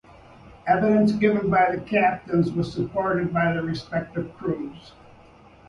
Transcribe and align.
Evidence 0.65 1.11
given 1.11 1.47
by 1.51 1.75
the 1.75 1.79
captains 1.79 2.51
was 2.51 2.73
supported 2.73 3.31
by 3.31 3.53
their 3.53 3.61
respective 3.61 4.33
crews. 4.35 4.93